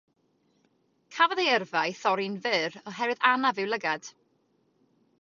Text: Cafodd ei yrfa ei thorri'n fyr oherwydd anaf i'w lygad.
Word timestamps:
Cafodd 1.17 1.41
ei 1.43 1.51
yrfa 1.57 1.83
ei 1.91 1.95
thorri'n 2.01 2.39
fyr 2.47 2.81
oherwydd 2.93 3.25
anaf 3.35 3.65
i'w 3.65 3.71
lygad. 3.77 4.15